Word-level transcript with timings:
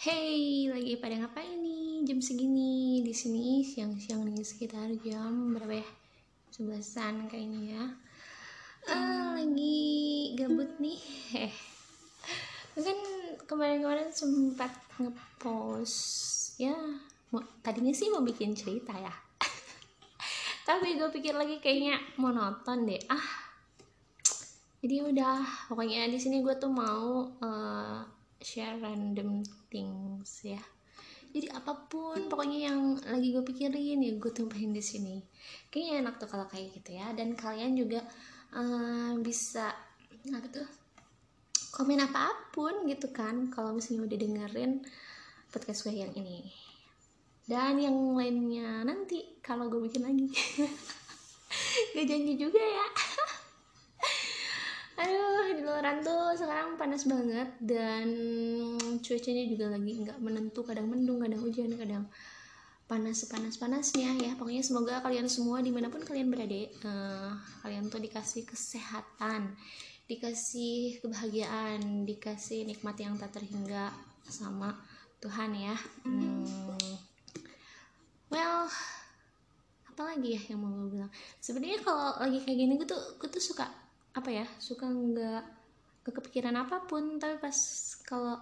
Hey, 0.00 0.64
lagi 0.72 0.96
pada 0.96 1.12
ngapain 1.12 1.60
nih 1.60 2.08
jam 2.08 2.24
segini? 2.24 3.04
Di 3.04 3.12
sini 3.12 3.60
siang-siang 3.60 4.24
nih 4.24 4.40
sekitar 4.40 4.88
jam 5.04 5.52
berapa 5.52 5.76
ya? 5.76 5.88
Sebelasan 6.48 7.28
kayaknya 7.28 7.60
ya. 7.68 7.84
Ah, 8.88 9.36
lagi 9.36 10.32
gabut 10.40 10.72
nih. 10.80 10.96
Eh, 11.36 11.52
kan 12.80 12.96
kemarin-kemarin 13.44 14.08
sempat 14.08 14.72
ngepost 14.96 16.00
ya. 16.56 16.72
Mau, 17.28 17.44
tadinya 17.60 17.92
sih 17.92 18.08
mau 18.08 18.24
bikin 18.24 18.56
cerita 18.56 18.96
ya. 18.96 19.12
Tapi 20.64 20.96
gue 20.96 21.12
pikir 21.12 21.36
lagi 21.36 21.60
kayaknya 21.60 22.00
monoton 22.16 22.88
deh. 22.88 23.04
Ah, 23.04 23.52
jadi 24.80 25.12
udah. 25.12 25.68
Pokoknya 25.68 26.08
di 26.08 26.16
sini 26.16 26.40
gue 26.40 26.56
tuh 26.56 26.72
mau 26.72 27.36
uh, 27.44 28.19
share 28.40 28.76
random 28.80 29.44
things 29.68 30.44
ya. 30.44 30.60
Jadi 31.30 31.46
apa 31.54 31.86
pun 31.86 32.26
pokoknya 32.26 32.72
yang 32.72 32.98
lagi 33.06 33.30
gue 33.30 33.44
pikirin 33.46 34.02
ya 34.02 34.12
gue 34.18 34.32
tumpahin 34.34 34.74
di 34.74 34.82
sini. 34.82 35.22
Kayaknya 35.70 35.94
enak 36.02 36.14
tuh 36.18 36.28
kalau 36.28 36.46
kayak 36.50 36.74
gitu 36.74 36.98
ya. 36.98 37.14
Dan 37.14 37.38
kalian 37.38 37.78
juga 37.78 38.02
uh, 38.56 39.14
bisa 39.22 39.70
apa 40.26 40.46
tuh 40.50 40.66
komen 41.70 42.02
apa 42.02 42.50
pun 42.50 42.82
gitu 42.90 43.14
kan 43.14 43.46
kalau 43.54 43.78
misalnya 43.78 44.10
udah 44.10 44.18
dengerin 44.18 44.72
podcast 45.54 45.86
gue 45.86 45.94
yang 45.94 46.10
ini. 46.18 46.50
Dan 47.46 47.78
yang 47.78 47.94
lainnya 48.18 48.82
nanti 48.82 49.38
kalau 49.38 49.70
gue 49.70 49.78
bikin 49.86 50.02
lagi. 50.02 50.26
Gak 51.94 52.06
janji 52.06 52.34
juga 52.38 52.58
ya 52.58 52.86
aduh 55.00 55.56
di 55.56 55.62
luaran 55.64 56.04
tuh 56.04 56.36
sekarang 56.36 56.76
panas 56.76 57.08
banget 57.08 57.48
dan 57.64 58.06
cuacanya 59.00 59.44
juga 59.48 59.72
lagi 59.72 59.92
nggak 60.04 60.20
menentu 60.20 60.60
kadang 60.60 60.92
mendung 60.92 61.24
kadang 61.24 61.40
hujan 61.40 61.72
kadang 61.80 62.04
panas 62.84 63.24
panas 63.30 63.56
panasnya 63.56 64.12
ya. 64.20 64.36
Pokoknya 64.36 64.60
semoga 64.60 65.00
kalian 65.00 65.30
semua 65.30 65.64
di 65.64 65.72
mana 65.72 65.88
pun 65.88 66.04
kalian 66.04 66.28
berada 66.28 66.60
uh, 66.84 67.32
kalian 67.64 67.88
tuh 67.88 68.02
dikasih 68.02 68.44
kesehatan 68.44 69.56
dikasih 70.10 70.98
kebahagiaan 70.98 72.02
dikasih 72.02 72.66
nikmat 72.66 72.98
yang 72.98 73.14
tak 73.14 73.30
terhingga 73.30 73.94
sama 74.26 74.74
Tuhan 75.22 75.54
ya. 75.54 75.76
Hmm, 76.02 76.98
well 78.28 78.66
apa 79.86 80.02
lagi 80.02 80.34
ya 80.34 80.42
yang 80.50 80.60
mau 80.60 80.74
gue 80.74 80.98
bilang? 80.98 81.12
Sebenarnya 81.38 81.78
kalau 81.86 82.18
lagi 82.20 82.42
kayak 82.42 82.58
gini 82.58 82.72
gue 82.74 82.88
tuh 82.90 83.00
gue 83.22 83.30
tuh 83.30 83.40
suka 83.40 83.70
apa 84.10 84.30
ya 84.30 84.46
suka 84.58 84.90
nggak 84.90 85.42
ke 86.02 86.10
kepikiran 86.10 86.56
apa 86.58 86.88
pun 86.88 87.20
tapi 87.20 87.38
pas 87.38 87.54
kalau 88.02 88.40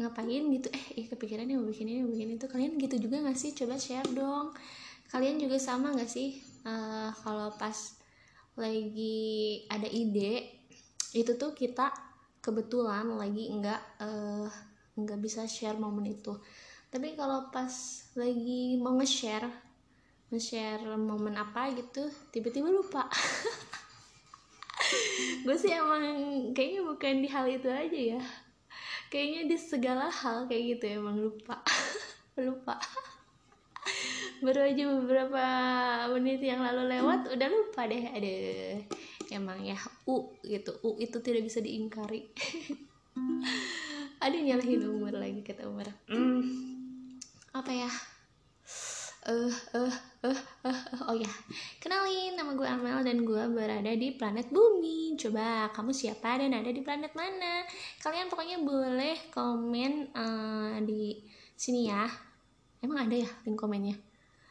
ngapain 0.00 0.48
gitu 0.48 0.68
eh 0.72 1.04
eh 1.04 1.06
kepikiran 1.12 1.44
mau 1.60 1.68
bikin 1.68 1.86
ini 1.92 2.00
mau 2.00 2.12
bikin 2.12 2.40
itu. 2.40 2.46
Kalian 2.48 2.80
gitu 2.80 2.96
juga 2.96 3.20
nggak 3.20 3.36
sih? 3.36 3.52
Coba 3.52 3.76
share 3.76 4.08
dong. 4.16 4.56
Kalian 5.12 5.36
juga 5.36 5.60
sama 5.60 5.92
nggak 5.92 6.08
sih? 6.08 6.40
Uh, 6.64 7.12
kalau 7.20 7.52
pas 7.60 7.76
lagi 8.56 9.64
ada 9.68 9.88
ide 9.88 10.60
itu 11.12 11.32
tuh 11.36 11.52
kita 11.52 11.92
kebetulan 12.40 13.04
lagi 13.16 13.52
nggak 13.52 13.82
uh, 14.00 14.48
nggak 14.96 15.18
bisa 15.20 15.44
share 15.44 15.76
momen 15.76 16.08
itu. 16.08 16.32
Tapi 16.90 17.14
kalau 17.14 17.52
pas 17.54 17.70
lagi 18.18 18.80
mau 18.80 18.98
nge-share 18.98 19.46
nge-share 20.30 20.86
momen 20.94 21.34
apa 21.34 21.74
gitu 21.74 22.06
tiba-tiba 22.30 22.70
lupa 22.70 23.10
gue 25.44 25.56
sih 25.56 25.72
emang 25.72 26.04
kayaknya 26.52 26.80
bukan 26.84 27.14
di 27.22 27.28
hal 27.30 27.46
itu 27.48 27.68
aja 27.68 28.00
ya. 28.18 28.22
Kayaknya 29.10 29.40
di 29.50 29.56
segala 29.58 30.06
hal 30.06 30.46
kayak 30.46 30.78
gitu 30.78 31.02
emang 31.02 31.18
lupa. 31.18 31.58
Lupa. 32.40 32.78
Baru 34.44 34.60
aja 34.64 34.84
beberapa 34.96 35.44
menit 36.16 36.40
yang 36.40 36.64
lalu 36.64 36.88
lewat 36.96 37.28
udah 37.28 37.48
lupa 37.50 37.84
deh. 37.90 38.04
Ada 38.08 38.34
emang 39.34 39.60
ya 39.60 39.76
u 40.08 40.32
gitu. 40.46 40.72
U 40.86 40.96
itu 40.96 41.18
tidak 41.20 41.44
bisa 41.44 41.60
diingkari. 41.60 42.30
Ada 44.20 44.36
nyalahin 44.36 44.84
umur 44.84 45.16
lagi 45.16 45.40
kata 45.40 45.64
umur 45.64 45.88
hmm, 46.12 46.44
apa 47.56 47.72
ya 47.72 47.90
uh, 49.26 49.54
uh, 49.74 49.94
uh, 50.28 50.40
uh, 50.68 50.80
uh, 50.92 51.00
oh 51.08 51.16
ya 51.16 51.32
kenalin 51.80 52.36
nama 52.36 52.52
gue 52.52 52.68
Amel 52.68 53.00
dan 53.00 53.24
gue 53.24 53.42
berada 53.48 53.88
di 53.96 54.09
planet 54.20 54.52
bumi. 54.52 55.16
Coba 55.16 55.72
kamu 55.72 55.96
siapa 55.96 56.36
dan 56.36 56.52
ada 56.52 56.68
di 56.68 56.84
planet 56.84 57.16
mana? 57.16 57.64
Kalian 58.04 58.28
pokoknya 58.28 58.60
boleh 58.60 59.16
komen 59.32 60.12
uh, 60.12 60.76
di 60.84 61.16
sini 61.56 61.88
ya. 61.88 62.04
Emang 62.84 63.08
ada 63.08 63.16
ya 63.16 63.30
link 63.48 63.56
komennya? 63.56 63.96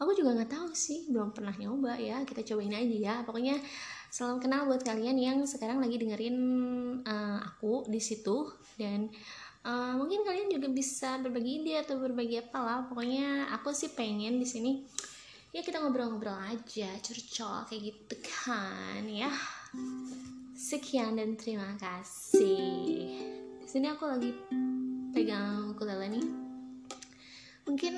Aku 0.00 0.16
juga 0.16 0.32
nggak 0.32 0.48
tahu 0.48 0.72
sih 0.72 1.12
belum 1.12 1.36
pernah 1.36 1.52
nyoba 1.52 2.00
ya. 2.00 2.24
Kita 2.24 2.40
cobain 2.40 2.72
aja 2.72 2.96
ya. 2.96 3.14
Pokoknya 3.20 3.60
salam 4.08 4.40
kenal 4.40 4.64
buat 4.64 4.80
kalian 4.80 5.20
yang 5.20 5.44
sekarang 5.44 5.76
lagi 5.76 6.00
dengerin 6.00 6.36
uh, 7.04 7.44
aku 7.44 7.84
di 7.84 8.00
situ. 8.00 8.48
Dan 8.80 9.12
uh, 9.68 9.92
mungkin 10.00 10.24
kalian 10.24 10.48
juga 10.48 10.72
bisa 10.72 11.20
berbagi 11.20 11.60
ide 11.60 11.84
atau 11.84 12.00
berbagi 12.00 12.40
apa 12.40 12.58
lah. 12.64 12.78
Pokoknya 12.88 13.52
aku 13.52 13.76
sih 13.76 13.92
pengen 13.92 14.40
di 14.40 14.48
sini 14.48 14.72
ya 15.50 15.66
kita 15.66 15.82
ngobrol-ngobrol 15.82 16.38
aja 16.38 16.94
curcol 17.02 17.66
kayak 17.66 17.82
gitu 17.90 18.14
kan 18.22 19.02
ya. 19.06 19.30
Sekian 20.54 21.18
dan 21.18 21.34
terima 21.34 21.74
kasih. 21.74 23.18
Sini 23.66 23.86
aku 23.90 24.06
lagi 24.06 24.30
pegang 25.10 25.74
ukulele 25.74 26.06
nih. 26.06 26.26
Mungkin 27.66 27.94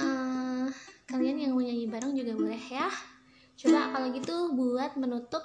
uh, 0.00 0.68
kalian 1.04 1.36
yang 1.44 1.52
mau 1.52 1.60
nyanyi 1.60 1.84
bareng 1.88 2.16
juga 2.16 2.32
boleh 2.32 2.64
ya. 2.72 2.88
Coba 3.56 3.92
kalau 3.92 4.08
gitu 4.12 4.52
buat 4.56 4.96
menutup 4.96 5.44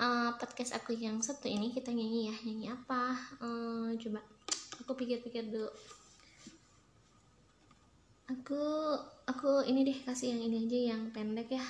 uh, 0.00 0.32
podcast 0.40 0.76
aku 0.76 0.96
yang 0.96 1.20
satu 1.20 1.48
ini? 1.48 1.68
Kita 1.72 1.92
nyanyi 1.92 2.32
ya 2.32 2.36
nyanyi 2.48 2.66
apa? 2.72 3.16
Uh, 3.44 3.92
coba 4.00 4.24
aku 4.80 4.92
pikir-pikir 4.96 5.52
dulu. 5.52 5.68
Aku 8.28 8.87
aku 9.38 9.62
ini 9.70 9.86
deh 9.86 9.94
kasih 10.02 10.34
yang 10.34 10.50
ini 10.50 10.66
aja 10.66 10.78
yang 10.98 11.02
pendek 11.14 11.46
ya 11.54 11.62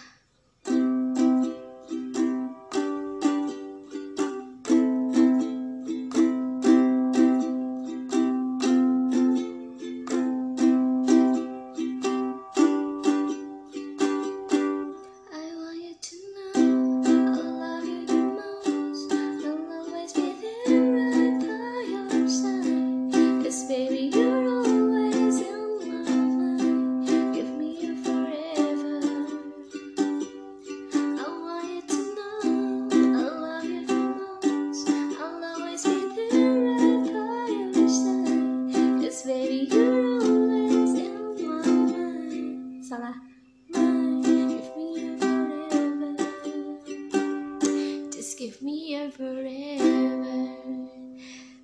give 48.48 48.64
me 48.64 48.96
a 48.96 49.12
forever. 49.12 49.76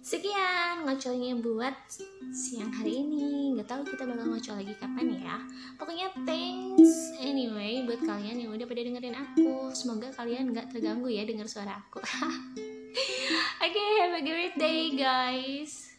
Sekian 0.05 0.85
ngocolnya 0.85 1.33
buat 1.41 1.73
siang 2.29 2.69
hari 2.77 3.01
ini. 3.01 3.57
Nggak 3.57 3.73
tahu 3.73 3.83
kita 3.89 4.05
bakal 4.05 4.29
ngocol 4.29 4.61
lagi 4.61 4.77
kapan 4.77 5.17
ya. 5.17 5.41
Pokoknya 5.81 6.13
thanks 6.29 7.17
anyway 7.25 7.81
buat 7.89 8.05
kalian 8.05 8.37
yang 8.37 8.53
udah 8.53 8.69
pada 8.69 8.85
dengerin 8.85 9.17
aku. 9.17 9.73
Semoga 9.73 10.13
kalian 10.13 10.53
nggak 10.53 10.77
terganggu 10.77 11.09
ya 11.09 11.25
dengar 11.25 11.49
suara 11.49 11.81
aku. 11.81 12.05
Oke 12.05 13.65
okay, 13.73 13.91
have 14.05 14.21
a 14.21 14.21
great 14.21 14.53
day 14.61 14.93
guys 14.93 15.94